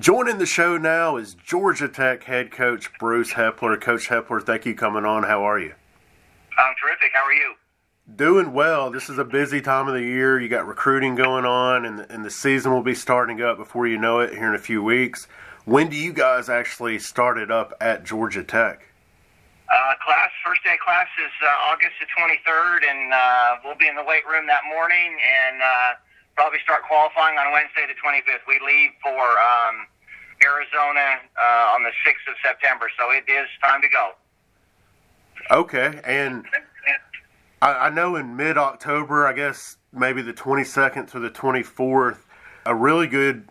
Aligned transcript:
Joining 0.00 0.38
the 0.38 0.46
show 0.46 0.78
now 0.78 1.18
is 1.18 1.34
Georgia 1.34 1.86
Tech 1.86 2.24
head 2.24 2.50
coach 2.50 2.90
Bruce 2.98 3.34
Heppler. 3.34 3.78
Coach 3.78 4.08
Heppler, 4.08 4.42
thank 4.42 4.64
you 4.64 4.74
coming 4.74 5.04
on. 5.04 5.24
How 5.24 5.42
are 5.42 5.58
you? 5.58 5.74
I'm 6.58 6.74
terrific. 6.82 7.10
How 7.12 7.26
are 7.26 7.34
you? 7.34 7.52
Doing 8.16 8.54
well. 8.54 8.90
This 8.90 9.10
is 9.10 9.18
a 9.18 9.26
busy 9.26 9.60
time 9.60 9.88
of 9.88 9.92
the 9.92 10.02
year. 10.02 10.40
You 10.40 10.48
got 10.48 10.66
recruiting 10.66 11.16
going 11.16 11.44
on, 11.44 11.84
and 11.84 11.98
the, 11.98 12.10
and 12.10 12.24
the 12.24 12.30
season 12.30 12.72
will 12.72 12.82
be 12.82 12.94
starting 12.94 13.42
up 13.42 13.58
before 13.58 13.86
you 13.86 13.98
know 13.98 14.20
it 14.20 14.32
here 14.32 14.48
in 14.48 14.54
a 14.54 14.58
few 14.58 14.82
weeks. 14.82 15.28
When 15.66 15.90
do 15.90 15.96
you 15.96 16.14
guys 16.14 16.48
actually 16.48 16.98
start 16.98 17.36
it 17.36 17.50
up 17.50 17.74
at 17.78 18.02
Georgia 18.02 18.42
Tech? 18.42 18.88
Uh, 19.68 19.94
class 20.02 20.30
first 20.42 20.64
day 20.64 20.78
class 20.82 21.08
is 21.22 21.32
uh, 21.46 21.70
August 21.70 21.92
the 22.00 22.06
23rd, 22.18 22.90
and 22.90 23.12
uh, 23.12 23.56
we'll 23.62 23.76
be 23.76 23.86
in 23.86 23.96
the 23.96 24.04
weight 24.04 24.26
room 24.26 24.46
that 24.46 24.62
morning, 24.64 25.18
and 25.20 25.60
uh, 25.60 25.92
probably 26.36 26.58
start 26.62 26.82
qualifying 26.84 27.38
on 27.38 27.52
Wednesday 27.52 27.86
the 27.86 27.98
25th. 27.98 28.46
We 28.48 28.58
leave 28.64 28.90
for 29.02 29.20
um, 29.20 29.86
Arizona 30.44 31.20
uh, 31.36 31.74
on 31.74 31.82
the 31.82 31.92
6th 32.06 32.30
of 32.30 32.36
September, 32.42 32.90
so 32.98 33.10
it 33.10 33.24
is 33.30 33.46
time 33.62 33.82
to 33.82 33.88
go. 33.88 34.12
Okay, 35.50 36.00
and 36.04 36.46
I, 37.62 37.86
I 37.86 37.90
know 37.90 38.16
in 38.16 38.36
mid 38.36 38.56
October, 38.56 39.26
I 39.26 39.32
guess 39.32 39.76
maybe 39.92 40.22
the 40.22 40.32
22nd 40.32 41.10
to 41.12 41.18
the 41.18 41.30
24th, 41.30 42.18
a 42.64 42.74
really 42.74 43.06
good 43.06 43.48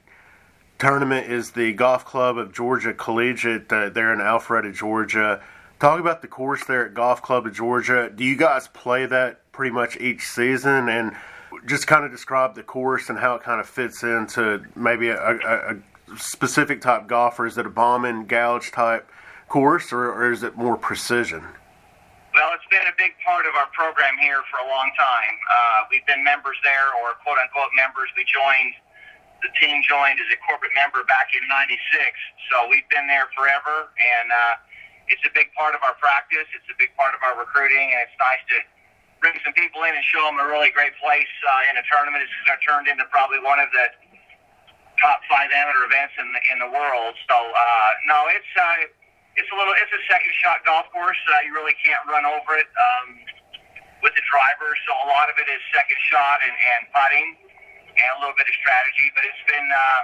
tournament 0.78 1.30
is 1.30 1.52
the 1.52 1.74
Golf 1.74 2.06
Club 2.06 2.38
of 2.38 2.54
Georgia 2.54 2.94
Collegiate 2.94 3.72
uh, 3.72 3.90
there 3.90 4.14
in 4.14 4.20
Alpharetta, 4.20 4.74
Georgia. 4.74 5.42
Talk 5.80 6.00
about 6.00 6.22
the 6.22 6.28
course 6.28 6.66
there 6.66 6.86
at 6.86 6.94
Golf 6.94 7.22
Club 7.22 7.46
of 7.46 7.54
Georgia. 7.54 8.10
Do 8.14 8.24
you 8.24 8.36
guys 8.36 8.68
play 8.70 9.06
that 9.06 9.52
pretty 9.52 9.74
much 9.74 9.98
each 9.98 10.26
season? 10.26 10.90
And 10.90 11.16
just 11.66 11.88
kind 11.88 12.06
of 12.06 12.12
describe 12.12 12.56
the 12.56 12.64
course 12.64 13.10
and 13.10 13.20
how 13.20 13.36
it 13.36 13.44
kind 13.44 13.60
of 13.60 13.68
fits 13.68 14.04
into 14.04 14.64
maybe 14.76 15.10
a, 15.10 15.18
a, 15.18 15.76
a 15.76 16.18
specific 16.18 16.82
type 16.82 17.08
golfer. 17.08 17.46
Is 17.46 17.58
it 17.58 17.66
a 17.66 17.70
bomb 17.70 18.06
and 18.06 18.28
gouge 18.28 18.72
type 18.72 19.10
course, 19.48 19.92
or, 19.92 20.12
or 20.14 20.32
is 20.32 20.44
it 20.44 20.56
more 20.56 20.78
precision? 20.78 21.44
Well, 22.34 22.54
it's 22.54 22.70
been 22.70 22.86
a 22.86 22.94
big 22.98 23.18
part 23.26 23.50
of 23.50 23.58
our 23.58 23.66
program 23.74 24.14
here 24.22 24.46
for 24.54 24.62
a 24.62 24.68
long 24.70 24.94
time. 24.94 25.36
Uh, 25.50 25.90
we've 25.90 26.06
been 26.06 26.24
members 26.24 26.56
there, 26.64 26.94
or 27.02 27.18
quote 27.26 27.42
unquote 27.42 27.74
members. 27.74 28.08
We 28.14 28.24
joined, 28.30 28.78
the 29.42 29.50
team 29.58 29.82
joined 29.82 30.22
as 30.22 30.30
a 30.30 30.38
corporate 30.46 30.72
member 30.78 31.02
back 31.10 31.34
in 31.34 31.42
'96, 31.50 31.74
so 32.54 32.70
we've 32.70 32.86
been 32.94 33.10
there 33.10 33.28
forever, 33.34 33.90
and 33.98 34.30
uh, 34.30 34.62
it's 35.10 35.26
a 35.26 35.34
big 35.34 35.50
part 35.58 35.74
of 35.74 35.82
our 35.82 35.98
practice. 35.98 36.46
It's 36.54 36.70
a 36.70 36.78
big 36.78 36.94
part 36.94 37.18
of 37.18 37.22
our 37.26 37.34
recruiting, 37.42 37.98
and 37.98 38.00
it's 38.06 38.18
nice 38.22 38.44
to 38.54 38.58
bring 39.20 39.36
some 39.44 39.54
people 39.54 39.84
in 39.84 39.92
and 39.92 40.04
show 40.08 40.24
them 40.24 40.40
a 40.40 40.48
really 40.48 40.72
great 40.72 40.96
place 41.00 41.32
uh, 41.48 41.70
in 41.72 41.76
a 41.80 41.84
tournament. 41.92 42.24
It's 42.24 42.36
turned 42.64 42.88
into 42.88 43.04
probably 43.12 43.40
one 43.44 43.60
of 43.60 43.68
the 43.72 43.86
top 45.00 45.24
five 45.32 45.48
amateur 45.52 45.88
events 45.88 46.16
in 46.20 46.28
the 46.36 46.42
in 46.52 46.58
the 46.60 46.72
world. 46.72 47.16
So 47.28 47.36
uh, 47.36 47.90
no, 48.08 48.28
it's 48.32 48.52
uh, 48.56 49.40
it's 49.40 49.50
a 49.52 49.56
little 49.56 49.76
it's 49.80 49.92
a 49.96 50.04
second 50.12 50.34
shot 50.44 50.64
golf 50.68 50.88
course. 50.92 51.20
Uh, 51.32 51.48
you 51.48 51.56
really 51.56 51.76
can't 51.84 52.04
run 52.08 52.28
over 52.28 52.60
it 52.60 52.68
um, 52.68 53.08
with 54.04 54.16
the 54.16 54.24
driver. 54.28 54.70
So 54.88 54.92
a 55.04 55.08
lot 55.08 55.32
of 55.32 55.36
it 55.40 55.48
is 55.48 55.60
second 55.72 56.00
shot 56.12 56.44
and, 56.44 56.56
and 56.56 56.82
putting 56.92 57.28
and 57.96 58.12
a 58.16 58.20
little 58.24 58.36
bit 58.36 58.48
of 58.48 58.56
strategy. 58.60 59.08
But 59.16 59.24
it's 59.28 59.44
been 59.48 59.68
uh, 59.68 60.02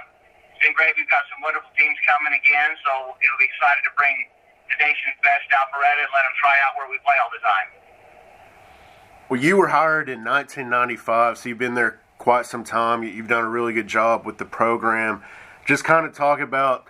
it's 0.56 0.62
been 0.64 0.76
great. 0.76 0.96
We've 0.96 1.08
got 1.12 1.24
some 1.32 1.44
wonderful 1.44 1.72
teams 1.76 1.96
coming 2.08 2.32
again. 2.32 2.76
So 2.84 3.16
it'll 3.20 3.40
be 3.40 3.48
excited 3.48 3.84
to 3.84 3.92
bring 3.96 4.16
the 4.72 4.76
nation's 4.82 5.16
best 5.22 5.46
Alpharetta 5.52 6.04
and 6.04 6.12
let 6.12 6.24
them 6.26 6.36
try 6.40 6.56
out 6.64 6.74
where 6.74 6.88
we 6.90 6.98
play 7.06 7.16
all 7.22 7.30
the 7.30 7.40
time. 7.44 7.85
Well, 9.28 9.40
you 9.40 9.56
were 9.56 9.68
hired 9.68 10.08
in 10.08 10.22
1995, 10.22 11.38
so 11.38 11.48
you've 11.48 11.58
been 11.58 11.74
there 11.74 11.98
quite 12.16 12.46
some 12.46 12.62
time. 12.62 13.02
You've 13.02 13.26
done 13.26 13.42
a 13.42 13.48
really 13.48 13.72
good 13.72 13.88
job 13.88 14.24
with 14.24 14.38
the 14.38 14.44
program. 14.44 15.20
Just 15.66 15.82
kind 15.82 16.06
of 16.06 16.14
talk 16.14 16.38
about 16.38 16.84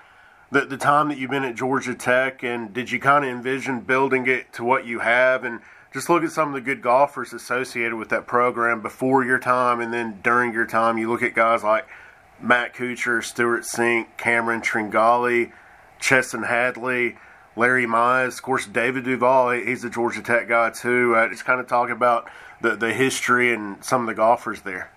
the, 0.50 0.66
the 0.66 0.76
time 0.76 1.08
that 1.08 1.16
you've 1.16 1.30
been 1.30 1.44
at 1.44 1.54
Georgia 1.54 1.94
Tech, 1.94 2.42
and 2.42 2.74
did 2.74 2.90
you 2.90 3.00
kind 3.00 3.24
of 3.24 3.30
envision 3.30 3.80
building 3.80 4.26
it 4.26 4.52
to 4.52 4.64
what 4.64 4.86
you 4.86 4.98
have? 4.98 5.44
And 5.44 5.60
just 5.94 6.10
look 6.10 6.22
at 6.22 6.30
some 6.30 6.48
of 6.48 6.54
the 6.54 6.60
good 6.60 6.82
golfers 6.82 7.32
associated 7.32 7.94
with 7.94 8.10
that 8.10 8.26
program 8.26 8.82
before 8.82 9.24
your 9.24 9.38
time 9.38 9.80
and 9.80 9.90
then 9.90 10.20
during 10.22 10.52
your 10.52 10.66
time. 10.66 10.98
You 10.98 11.10
look 11.10 11.22
at 11.22 11.34
guys 11.34 11.64
like 11.64 11.88
Matt 12.38 12.74
Kuchar, 12.74 13.24
Stewart 13.24 13.62
Cink, 13.62 14.08
Cameron 14.18 14.60
Tringale, 14.60 15.52
Chesson 15.98 16.42
Hadley. 16.42 17.16
Larry 17.56 17.86
Mize, 17.86 18.36
of 18.36 18.42
course, 18.42 18.66
David 18.66 19.04
Duval, 19.04 19.50
he's 19.50 19.82
a 19.82 19.90
Georgia 19.90 20.20
Tech 20.20 20.48
guy 20.48 20.70
too. 20.70 21.16
Uh, 21.16 21.28
just 21.28 21.44
kind 21.44 21.58
of 21.58 21.66
talk 21.66 21.88
about 21.88 22.28
the, 22.60 22.76
the 22.76 22.92
history 22.92 23.52
and 23.52 23.82
some 23.82 24.02
of 24.02 24.06
the 24.06 24.14
golfers 24.14 24.60
there. 24.60 24.92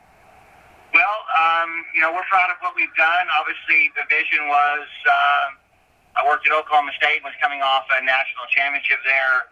Well, 0.94 1.18
um, 1.40 1.72
you 1.96 2.02
know, 2.02 2.12
we're 2.12 2.28
proud 2.28 2.52
of 2.52 2.60
what 2.60 2.76
we've 2.76 2.94
done. 3.00 3.26
Obviously, 3.40 3.88
the 3.96 4.04
vision 4.12 4.44
was 4.52 4.88
uh, 5.08 5.48
I 6.20 6.28
worked 6.28 6.44
at 6.44 6.52
Oklahoma 6.52 6.92
State, 7.00 7.24
was 7.24 7.32
coming 7.40 7.64
off 7.64 7.88
a 7.96 8.04
national 8.04 8.44
championship 8.52 9.00
there 9.08 9.48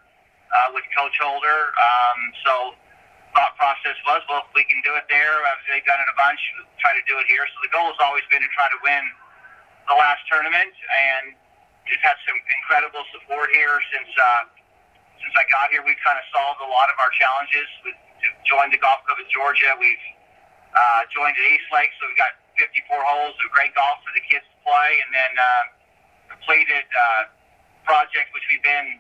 uh, 0.51 0.75
with 0.75 0.83
Coach 0.91 1.15
Holder. 1.23 1.71
Um, 1.79 2.19
so, 2.43 2.53
thought 3.31 3.55
process 3.55 3.95
was, 4.03 4.19
well, 4.27 4.43
if 4.43 4.51
we 4.51 4.67
can 4.67 4.83
do 4.83 4.97
it 4.99 5.07
there, 5.07 5.47
obviously 5.47 5.79
they've 5.79 5.87
done 5.87 6.01
it 6.03 6.09
a 6.11 6.17
bunch, 6.19 6.41
try 6.83 6.91
to 6.91 7.03
do 7.07 7.15
it 7.23 7.27
here. 7.31 7.47
So 7.47 7.55
the 7.63 7.71
goal 7.71 7.87
has 7.87 7.99
always 8.03 8.25
been 8.27 8.43
to 8.43 8.51
try 8.51 8.67
to 8.67 8.79
win 8.83 9.03
the 9.87 9.95
last 9.95 10.25
tournament, 10.27 10.73
and 10.73 11.37
just 11.87 12.03
had 12.03 12.15
some 12.27 12.37
incredible 12.37 13.03
support 13.15 13.49
here 13.55 13.79
since 13.91 14.11
uh, 14.15 14.43
since 15.19 15.33
I 15.35 15.43
got 15.49 15.71
here. 15.73 15.81
We've 15.83 15.99
kind 16.03 16.19
of 16.19 16.25
solved 16.29 16.61
a 16.61 16.69
lot 16.69 16.87
of 16.91 16.97
our 16.99 17.11
challenges. 17.15 17.67
We've 17.83 17.97
joined 18.45 18.71
the 18.71 18.81
Golf 18.81 19.03
Club 19.07 19.19
of 19.19 19.27
Georgia. 19.31 19.75
We've 19.79 20.05
uh, 20.75 21.01
joined 21.09 21.35
at 21.35 21.45
East 21.47 21.67
Lake, 21.73 21.89
so 21.97 22.07
we've 22.07 22.19
got 22.19 22.37
54 22.59 22.97
holes 23.01 23.35
of 23.39 23.47
great 23.53 23.73
golf 23.73 24.01
for 24.05 24.13
the 24.13 24.23
kids 24.27 24.45
to 24.45 24.57
play, 24.61 24.89
and 25.01 25.09
then 25.13 25.31
uh, 25.37 25.63
completed 26.37 26.85
uh, 26.85 27.31
project 27.87 28.29
which 28.35 28.43
we've 28.51 28.63
been 28.63 28.99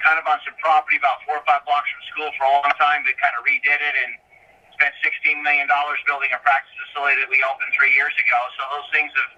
kind 0.00 0.18
of 0.18 0.26
on 0.26 0.42
some 0.42 0.56
property 0.58 0.98
about 0.98 1.22
four 1.22 1.38
or 1.38 1.44
five 1.46 1.62
blocks 1.62 1.86
from 1.94 2.02
school 2.10 2.30
for 2.34 2.44
a 2.48 2.52
long 2.58 2.72
time, 2.74 3.06
but 3.06 3.14
kind 3.22 3.34
of 3.38 3.46
redid 3.46 3.78
it 3.78 3.94
and 4.02 4.18
spent 4.74 4.90
$16 4.98 5.38
million 5.46 5.70
building 6.10 6.34
a 6.34 6.40
practice 6.42 6.74
facility 6.90 7.22
that 7.22 7.30
we 7.30 7.38
opened 7.46 7.70
three 7.78 7.94
years 7.94 8.10
ago. 8.18 8.38
So 8.58 8.66
those 8.74 8.88
things 8.90 9.14
have 9.14 9.32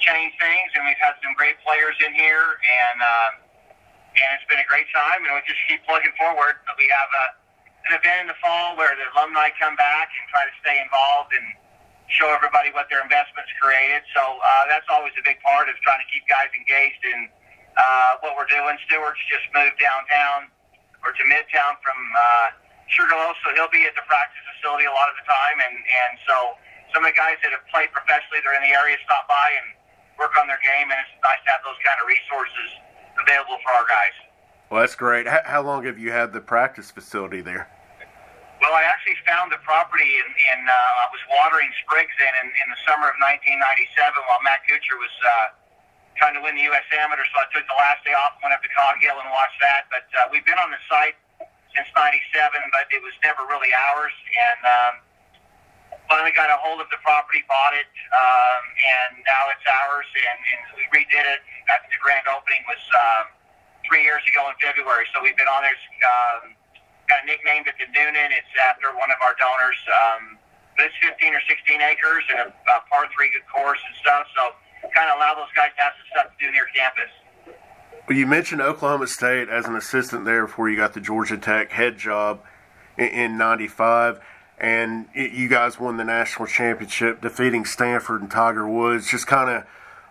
change 0.00 0.32
things, 0.40 0.68
and 0.74 0.84
we've 0.88 1.00
had 1.00 1.16
some 1.20 1.32
great 1.36 1.60
players 1.64 1.96
in 2.00 2.12
here, 2.16 2.58
and 2.60 2.98
uh, 3.00 3.30
and 4.16 4.28
it's 4.36 4.48
been 4.50 4.60
a 4.60 4.68
great 4.68 4.88
time, 4.90 5.22
and 5.22 5.30
we 5.30 5.40
just 5.46 5.60
keep 5.70 5.80
plugging 5.86 6.12
forward. 6.18 6.58
We 6.76 6.90
have 6.90 7.10
a, 7.10 7.26
an 7.88 7.92
event 8.00 8.26
in 8.26 8.28
the 8.28 8.38
fall 8.42 8.74
where 8.74 8.90
the 8.98 9.06
alumni 9.14 9.54
come 9.56 9.78
back 9.78 10.10
and 10.10 10.24
try 10.28 10.42
to 10.44 10.54
stay 10.60 10.82
involved 10.82 11.30
and 11.30 11.46
show 12.10 12.26
everybody 12.34 12.74
what 12.74 12.90
their 12.90 13.00
investments 13.06 13.48
created. 13.62 14.02
So 14.18 14.20
uh, 14.20 14.66
that's 14.66 14.88
always 14.90 15.14
a 15.14 15.22
big 15.22 15.38
part 15.46 15.70
of 15.70 15.78
trying 15.86 16.02
to 16.02 16.08
keep 16.10 16.26
guys 16.26 16.50
engaged 16.58 17.02
in 17.06 17.30
uh, 17.78 18.18
what 18.26 18.34
we're 18.34 18.50
doing. 18.50 18.74
Stewart's 18.90 19.22
just 19.30 19.46
moved 19.54 19.78
downtown 19.78 20.50
or 21.06 21.14
to 21.14 21.22
Midtown 21.30 21.78
from 21.80 21.96
uh, 21.96 22.46
Sugarloaf, 22.90 23.38
so 23.46 23.54
he'll 23.54 23.70
be 23.70 23.86
at 23.86 23.94
the 23.94 24.04
practice 24.10 24.42
facility 24.58 24.90
a 24.90 24.92
lot 24.92 25.06
of 25.06 25.16
the 25.22 25.26
time, 25.30 25.56
and 25.62 25.76
and 25.78 26.12
so 26.26 26.58
some 26.90 27.06
of 27.06 27.14
the 27.14 27.16
guys 27.16 27.38
that 27.46 27.54
have 27.54 27.62
played 27.70 27.88
professionally, 27.94 28.42
they're 28.42 28.58
in 28.58 28.66
the 28.66 28.74
area, 28.74 28.98
stop 29.06 29.30
by 29.30 29.48
and 29.62 29.79
work 30.20 30.36
on 30.36 30.44
their 30.44 30.60
game, 30.60 30.92
and 30.92 31.00
it's 31.00 31.16
nice 31.24 31.40
to 31.48 31.50
have 31.56 31.64
those 31.64 31.80
kind 31.80 31.96
of 31.96 32.04
resources 32.04 32.68
available 33.16 33.56
for 33.64 33.72
our 33.72 33.88
guys. 33.88 34.16
Well, 34.68 34.84
that's 34.84 34.94
great. 34.94 35.24
How, 35.26 35.40
how 35.48 35.62
long 35.64 35.88
have 35.88 35.98
you 35.98 36.12
had 36.12 36.36
the 36.36 36.44
practice 36.44 36.92
facility 36.92 37.40
there? 37.40 37.66
Well, 38.60 38.76
I 38.76 38.84
actually 38.84 39.16
found 39.24 39.48
the 39.48 39.58
property 39.64 40.20
in, 40.20 40.28
in 40.28 40.60
uh, 40.68 41.02
I 41.02 41.08
was 41.08 41.24
watering 41.32 41.72
sprigs 41.80 42.12
in, 42.20 42.32
in 42.44 42.46
in 42.52 42.66
the 42.68 42.80
summer 42.84 43.08
of 43.08 43.16
1997 43.16 43.56
while 44.28 44.44
Matt 44.44 44.60
Kuchar 44.68 45.00
was 45.00 45.16
uh, 45.24 45.56
trying 46.20 46.36
to 46.36 46.44
win 46.44 46.60
the 46.60 46.68
U.S. 46.68 46.84
Amateur. 46.92 47.24
So 47.32 47.40
I 47.40 47.48
took 47.56 47.64
the 47.64 47.80
last 47.80 48.04
day 48.04 48.12
off, 48.12 48.36
went 48.44 48.52
up 48.52 48.60
to 48.60 48.68
Cog 48.76 49.00
Hill 49.00 49.16
and 49.16 49.32
watched 49.32 49.56
that. 49.64 49.88
But 49.88 50.04
uh, 50.12 50.28
we've 50.28 50.44
been 50.44 50.60
on 50.60 50.68
the 50.68 50.82
site 50.92 51.16
since 51.72 51.88
'97, 51.96 52.20
but 52.68 52.84
it 52.92 53.00
was 53.00 53.16
never 53.24 53.48
really 53.48 53.72
ours. 53.72 54.12
And 54.28 54.60
um, 54.68 54.94
finally 56.10 56.34
got 56.34 56.50
a 56.50 56.58
hold 56.58 56.82
of 56.82 56.90
the 56.90 56.98
property, 57.06 57.46
bought 57.46 57.70
it, 57.78 57.86
um, 58.10 58.62
and 58.82 59.22
now 59.22 59.46
it's 59.54 59.62
ours. 59.62 60.10
And, 60.10 60.38
and 60.42 60.60
we 60.74 60.84
redid 60.90 61.22
it. 61.22 61.40
At 61.70 61.86
the 61.86 62.02
grand 62.02 62.26
opening 62.26 62.66
was 62.66 62.82
um, 62.98 63.30
three 63.86 64.02
years 64.02 64.26
ago 64.26 64.50
in 64.50 64.58
February. 64.58 65.06
So 65.14 65.22
we've 65.22 65.38
been 65.38 65.48
on 65.48 65.62
there. 65.62 65.78
Um, 66.02 66.58
kind 67.06 67.22
of 67.22 67.30
nicknamed 67.30 67.70
it 67.70 67.78
the 67.78 67.86
Noonan. 67.94 68.34
It's 68.34 68.50
after 68.58 68.90
one 68.98 69.14
of 69.14 69.22
our 69.22 69.38
donors. 69.38 69.78
Um, 69.86 70.22
but 70.74 70.90
it's 70.90 70.98
15 70.98 71.30
or 71.30 71.42
16 71.46 71.78
acres 71.78 72.24
and 72.30 72.38
a, 72.42 72.46
a 72.50 72.76
par 72.90 73.06
three 73.14 73.30
good 73.30 73.46
course 73.46 73.78
and 73.86 73.94
stuff. 74.02 74.26
So 74.34 74.54
kind 74.90 75.10
of 75.10 75.18
allow 75.18 75.38
those 75.38 75.52
guys 75.54 75.70
to 75.78 75.82
have 75.82 75.94
some 75.94 76.08
stuff 76.10 76.26
to 76.34 76.36
do 76.42 76.50
near 76.50 76.66
campus. 76.74 77.10
Well, 78.08 78.18
you 78.18 78.26
mentioned 78.26 78.62
Oklahoma 78.62 79.06
State 79.06 79.48
as 79.48 79.66
an 79.66 79.76
assistant 79.76 80.24
there 80.24 80.46
before 80.46 80.70
you 80.70 80.76
got 80.76 80.94
the 80.94 81.00
Georgia 81.00 81.38
Tech 81.38 81.70
head 81.70 81.98
job 81.98 82.42
in 82.98 83.38
95 83.38 84.20
and 84.60 85.08
it, 85.14 85.32
you 85.32 85.48
guys 85.48 85.80
won 85.80 85.96
the 85.96 86.04
national 86.04 86.46
championship, 86.46 87.22
defeating 87.22 87.64
Stanford 87.64 88.20
and 88.20 88.30
Tiger 88.30 88.68
Woods. 88.68 89.08
Just 89.08 89.26
kind 89.26 89.48
of 89.48 89.64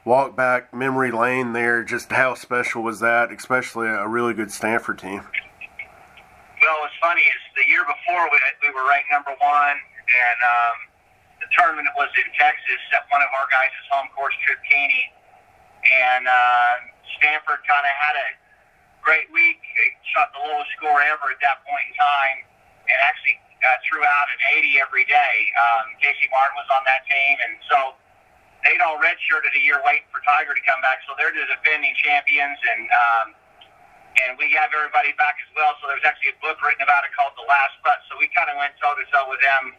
walk 0.03 0.35
back 0.35 0.73
memory 0.73 1.11
lane 1.11 1.53
there. 1.53 1.83
Just 1.83 2.11
how 2.11 2.33
special 2.33 2.81
was 2.81 2.99
that, 2.99 3.31
especially 3.31 3.87
a 3.87 4.07
really 4.07 4.33
good 4.33 4.51
Stanford 4.51 4.97
team? 4.97 5.21
Well, 5.21 6.77
what's 6.81 6.97
funny 6.99 7.21
is 7.21 7.41
the 7.55 7.69
year 7.69 7.85
before 7.85 8.25
we, 8.33 8.37
we 8.65 8.73
were 8.73 8.89
ranked 8.89 9.07
number 9.13 9.37
one, 9.37 9.77
and 9.77 10.39
um, 10.41 10.75
the 11.39 11.47
tournament 11.53 11.87
was 11.95 12.09
in 12.17 12.27
Texas 12.33 12.81
at 12.97 13.05
one 13.13 13.21
of 13.21 13.29
our 13.37 13.47
guys' 13.53 13.71
home 13.93 14.09
course, 14.17 14.33
Trip 14.43 14.57
Kuehne. 14.65 15.13
And 15.79 16.27
uh, 16.27 16.73
Stanford 17.21 17.61
kind 17.69 17.85
of 17.85 17.93
had 17.95 18.15
a 18.17 18.29
great 19.05 19.29
week. 19.31 19.61
They 19.77 19.93
shot 20.11 20.33
the 20.33 20.41
lowest 20.41 20.73
score 20.75 20.99
ever 20.99 21.31
at 21.31 21.39
that 21.39 21.63
point 21.63 21.85
in 21.87 21.95
time 21.95 22.37
and 22.89 22.97
actually 23.05 23.37
uh, 23.59 23.77
threw 23.87 24.03
out 24.03 24.27
an 24.31 24.39
80 24.63 24.79
every 24.79 25.05
day. 25.05 25.35
Um, 25.55 25.95
Casey 25.99 26.27
Martin 26.31 26.55
was 26.55 26.69
on 26.71 26.83
that 26.87 27.03
team. 27.07 27.35
And 27.43 27.53
so 27.67 27.77
they'd 28.63 28.81
all 28.83 28.99
redshirted 28.99 29.51
a 29.51 29.61
year 29.63 29.79
waiting 29.83 30.07
for 30.11 30.23
Tiger 30.23 30.55
to 30.55 30.63
come 30.63 30.79
back. 30.79 31.03
So 31.07 31.15
they're 31.19 31.35
the 31.35 31.47
defending 31.47 31.95
champions. 31.99 32.59
And 32.59 32.83
um, 32.89 33.27
and 34.25 34.35
we 34.35 34.51
have 34.57 34.73
everybody 34.75 35.15
back 35.15 35.39
as 35.39 35.49
well. 35.55 35.77
So 35.79 35.87
there's 35.87 36.03
actually 36.03 36.35
a 36.35 36.39
book 36.43 36.59
written 36.59 36.83
about 36.83 37.07
it 37.07 37.13
called 37.15 37.37
The 37.39 37.47
Last 37.47 37.77
Putt. 37.85 38.03
So 38.11 38.19
we 38.19 38.27
kind 38.35 38.51
of 38.51 38.59
went 38.59 38.75
toe 38.81 38.91
to 38.97 39.05
toe 39.13 39.29
with 39.31 39.39
them 39.39 39.71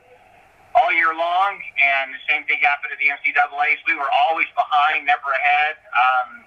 all 0.78 0.94
year 0.94 1.10
long, 1.10 1.58
and 1.58 2.14
the 2.14 2.22
same 2.30 2.46
thing 2.46 2.62
happened 2.62 2.94
at 2.94 3.00
the 3.02 3.10
NCAA's. 3.10 3.80
We 3.90 3.98
were 3.98 4.08
always 4.08 4.46
behind, 4.54 5.02
never 5.02 5.28
ahead, 5.34 5.82
um, 5.90 6.46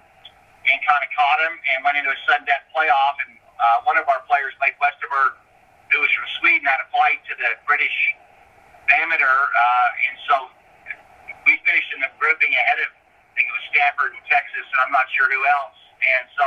and 0.64 0.76
kind 0.80 1.02
of 1.04 1.08
caught 1.12 1.38
them 1.44 1.54
and 1.54 1.84
went 1.84 2.00
into 2.00 2.08
a 2.08 2.18
sudden 2.24 2.48
death 2.48 2.64
playoff. 2.72 3.20
And 3.28 3.36
uh, 3.36 3.84
one 3.84 4.00
of 4.00 4.08
our 4.08 4.24
players, 4.24 4.56
Leif 4.64 4.74
Westerberg, 4.80 5.36
who 5.94 6.02
was 6.02 6.10
from 6.10 6.26
Sweden, 6.42 6.66
had 6.66 6.82
a 6.82 6.90
flight 6.90 7.22
to 7.30 7.38
the 7.38 7.54
British 7.70 7.94
amateur, 8.98 9.38
uh, 9.54 10.06
and 10.10 10.16
so 10.26 10.34
we 11.46 11.54
finished 11.62 11.90
in 11.94 12.02
the 12.02 12.10
grouping 12.18 12.50
ahead 12.50 12.82
of, 12.82 12.90
I 12.90 13.30
think 13.38 13.46
it 13.46 13.54
was 13.54 13.66
Stanford 13.70 14.10
and 14.18 14.24
Texas, 14.26 14.66
and 14.66 14.78
I'm 14.82 14.92
not 14.92 15.06
sure 15.14 15.30
who 15.30 15.38
else. 15.46 15.78
And 16.02 16.24
so 16.34 16.44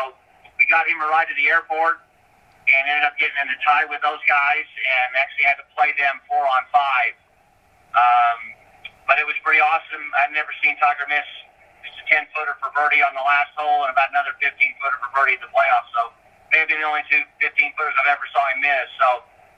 we 0.60 0.68
got 0.68 0.84
him 0.86 1.00
a 1.00 1.08
ride 1.08 1.32
to 1.32 1.38
the 1.40 1.48
airport 1.48 2.04
and 2.68 2.82
ended 2.92 3.08
up 3.08 3.16
getting 3.16 3.40
in 3.40 3.48
a 3.48 3.60
tie 3.64 3.88
with 3.88 4.04
those 4.04 4.20
guys 4.28 4.68
and 4.68 5.08
actually 5.16 5.48
had 5.48 5.56
to 5.64 5.68
play 5.72 5.96
them 5.96 6.20
four 6.28 6.44
on 6.44 6.64
five. 6.76 7.16
Um, 7.96 8.40
but 9.08 9.16
it 9.18 9.26
was 9.26 9.40
pretty 9.40 9.64
awesome. 9.64 10.04
I've 10.20 10.36
never 10.36 10.52
seen 10.60 10.76
Tiger 10.84 11.08
miss 11.08 11.26
just 11.88 12.04
a 12.04 12.06
10 12.12 12.28
footer 12.36 12.60
for 12.60 12.68
birdie 12.76 13.00
on 13.00 13.16
the 13.16 13.24
last 13.24 13.56
hole 13.56 13.88
and 13.88 13.92
about 13.96 14.12
another 14.12 14.36
15 14.44 14.52
footer 14.52 15.00
for 15.00 15.10
birdie 15.16 15.40
at 15.40 15.42
the 15.42 15.48
playoffs. 15.48 15.88
So 15.96 16.12
may 16.52 16.60
have 16.64 16.70
been 16.70 16.84
the 16.84 16.90
only 16.90 17.08
two 17.08 17.24
15 17.40 17.56
footers 17.80 17.96
I've 18.04 18.20
ever 18.20 18.28
saw 18.36 18.44
him 18.52 18.60
miss. 18.60 18.88
So 19.00 19.08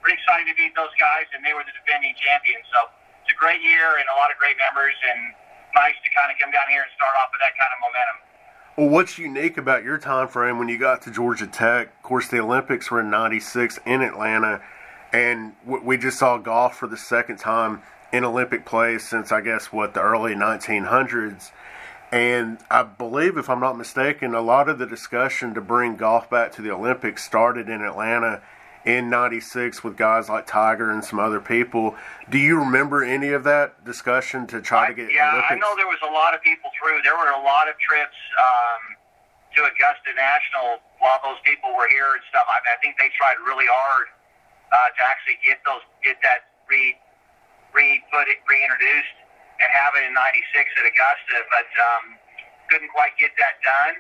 pretty 0.01 0.17
excited 0.19 0.47
to 0.47 0.55
beat 0.55 0.73
those 0.75 0.93
guys, 0.99 1.27
and 1.35 1.43
they 1.43 1.53
were 1.53 1.63
the 1.63 1.75
defending 1.75 2.15
champions. 2.17 2.65
So 2.71 2.91
it's 3.23 3.31
a 3.31 3.39
great 3.39 3.61
year 3.61 3.99
and 3.99 4.05
a 4.09 4.15
lot 4.19 4.31
of 4.31 4.37
great 4.39 4.57
members, 4.57 4.95
and 4.95 5.35
nice 5.75 5.95
to 6.03 6.09
kind 6.15 6.31
of 6.31 6.35
come 6.39 6.51
down 6.51 6.67
here 6.71 6.81
and 6.81 6.91
start 6.95 7.13
off 7.19 7.29
with 7.31 7.41
that 7.43 7.55
kind 7.55 7.71
of 7.73 7.79
momentum. 7.83 8.17
Well, 8.79 8.89
what's 8.89 9.19
unique 9.19 9.57
about 9.57 9.83
your 9.83 9.97
time 9.97 10.27
frame 10.27 10.57
when 10.57 10.69
you 10.69 10.77
got 10.77 11.01
to 11.03 11.11
Georgia 11.11 11.47
Tech? 11.47 11.91
Of 11.97 12.03
course, 12.03 12.27
the 12.27 12.39
Olympics 12.39 12.89
were 12.89 13.01
in 13.01 13.09
'96 13.09 13.79
in 13.85 14.01
Atlanta, 14.01 14.61
and 15.11 15.53
we 15.65 15.97
just 15.97 16.17
saw 16.19 16.37
golf 16.37 16.77
for 16.77 16.87
the 16.87 16.97
second 16.97 17.37
time 17.37 17.81
in 18.11 18.23
Olympic 18.23 18.65
play 18.65 18.97
since 18.97 19.31
I 19.31 19.41
guess 19.41 19.71
what 19.73 19.93
the 19.93 20.01
early 20.01 20.33
1900s. 20.33 21.51
And 22.11 22.57
I 22.71 22.83
believe, 22.83 23.37
if 23.37 23.49
I'm 23.49 23.59
not 23.59 23.77
mistaken, 23.77 24.33
a 24.33 24.41
lot 24.41 24.67
of 24.67 24.79
the 24.79 24.87
discussion 24.87 25.53
to 25.53 25.61
bring 25.61 25.95
golf 25.95 26.29
back 26.29 26.51
to 26.53 26.61
the 26.61 26.71
Olympics 26.71 27.23
started 27.23 27.69
in 27.69 27.83
Atlanta 27.83 28.41
in 28.85 29.09
96 29.09 29.83
with 29.83 29.97
guys 29.97 30.29
like 30.29 30.47
Tiger 30.47 30.91
and 30.91 31.03
some 31.03 31.19
other 31.19 31.39
people. 31.39 31.95
Do 32.29 32.37
you 32.37 32.59
remember 32.59 33.03
any 33.03 33.35
of 33.35 33.43
that 33.43 33.83
discussion 33.83 34.47
to 34.47 34.61
try 34.61 34.87
to 34.87 34.93
get 34.93 35.11
Yeah, 35.11 35.31
Olympics? 35.31 35.51
I 35.51 35.55
know 35.59 35.75
there 35.75 35.91
was 35.91 35.99
a 36.07 36.11
lot 36.11 36.33
of 36.33 36.41
people 36.41 36.71
through. 36.79 37.01
There 37.03 37.17
were 37.17 37.31
a 37.35 37.43
lot 37.43 37.67
of 37.67 37.75
trips 37.77 38.15
um, 38.39 38.81
to 39.55 39.59
Augusta 39.67 40.15
National 40.15 40.79
while 41.03 41.19
those 41.23 41.39
people 41.43 41.75
were 41.75 41.91
here 41.91 42.15
and 42.15 42.23
stuff. 42.31 42.47
I, 42.47 42.63
mean, 42.63 42.71
I 42.71 42.79
think 42.79 42.95
they 42.95 43.11
tried 43.19 43.35
really 43.43 43.67
hard 43.67 44.07
uh, 44.71 44.89
to 44.95 45.01
actually 45.03 45.39
get 45.43 45.59
those 45.67 45.83
get 46.03 46.21
that 46.23 46.47
re 46.69 46.95
re 47.75 47.99
put 48.13 48.29
it 48.29 48.39
reintroduced 48.47 49.17
and 49.59 49.67
have 49.75 49.91
it 49.99 50.07
in 50.07 50.13
'96 50.15 50.55
at 50.79 50.85
Augusta, 50.87 51.35
but 51.51 51.69
um, 51.75 52.03
couldn't 52.71 52.91
quite 52.93 53.17
get 53.19 53.35
that 53.35 53.59
done. 53.65 53.99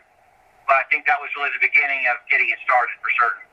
But 0.69 0.79
I 0.79 0.85
think 0.93 1.09
that 1.09 1.17
was 1.17 1.33
really 1.33 1.49
the 1.57 1.65
beginning 1.65 2.05
of 2.13 2.21
getting 2.29 2.47
it 2.47 2.61
started 2.61 2.93
for 3.01 3.09
certain. 3.17 3.48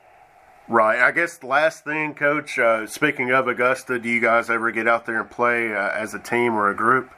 Right. 0.67 0.99
I 0.99 1.11
guess 1.11 1.37
the 1.37 1.47
last 1.47 1.83
thing, 1.83 2.13
Coach. 2.13 2.59
Uh, 2.59 2.85
speaking 2.87 3.31
of 3.31 3.47
Augusta, 3.47 3.99
do 3.99 4.09
you 4.09 4.19
guys 4.19 4.49
ever 4.49 4.71
get 4.71 4.87
out 4.87 5.05
there 5.05 5.21
and 5.21 5.29
play 5.29 5.73
uh, 5.73 5.91
as 5.95 6.13
a 6.13 6.19
team 6.19 6.55
or 6.55 6.69
a 6.69 6.75
group? 6.75 7.09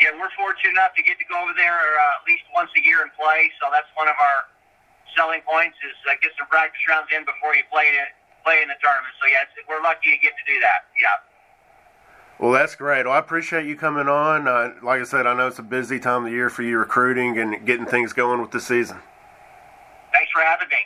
Yeah, 0.00 0.12
we're 0.12 0.28
fortunate 0.36 0.76
enough 0.76 0.92
to 0.96 1.02
get 1.02 1.18
to 1.18 1.24
go 1.24 1.40
over 1.40 1.54
there 1.56 1.72
uh, 1.72 2.20
at 2.20 2.26
least 2.28 2.44
once 2.54 2.68
a 2.76 2.82
year 2.84 3.00
and 3.00 3.10
play. 3.16 3.48
So 3.62 3.70
that's 3.72 3.88
one 3.96 4.08
of 4.08 4.16
our 4.20 4.44
selling 5.16 5.40
points 5.48 5.78
is 5.86 5.96
uh, 6.04 6.12
get 6.20 6.32
some 6.36 6.46
practice 6.48 6.82
rounds 6.88 7.08
in 7.16 7.24
before 7.24 7.54
you 7.56 7.62
play 7.72 7.88
it 7.88 8.12
play 8.44 8.60
in 8.60 8.68
the 8.68 8.74
tournament. 8.82 9.14
So 9.20 9.26
yes, 9.26 9.46
we're 9.68 9.82
lucky 9.82 10.12
to 10.12 10.18
get 10.20 10.32
to 10.36 10.44
do 10.52 10.60
that. 10.60 10.84
Yeah. 11.00 11.08
Well, 12.38 12.52
that's 12.52 12.74
great. 12.74 13.06
Well, 13.06 13.14
I 13.14 13.18
appreciate 13.18 13.66
you 13.66 13.76
coming 13.76 14.08
on. 14.08 14.46
Uh, 14.46 14.74
like 14.82 15.00
I 15.00 15.04
said, 15.04 15.26
I 15.26 15.34
know 15.34 15.48
it's 15.48 15.58
a 15.58 15.62
busy 15.62 15.98
time 15.98 16.24
of 16.24 16.30
the 16.30 16.36
year 16.36 16.50
for 16.50 16.62
you 16.62 16.78
recruiting 16.78 17.38
and 17.38 17.64
getting 17.64 17.86
things 17.86 18.12
going 18.12 18.40
with 18.40 18.50
the 18.50 18.60
season. 18.60 18.98
Thanks 20.12 20.30
for 20.32 20.42
having 20.42 20.68
me. 20.68 20.76